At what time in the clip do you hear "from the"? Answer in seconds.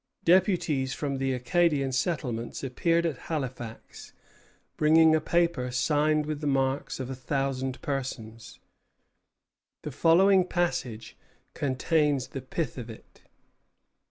0.95-1.31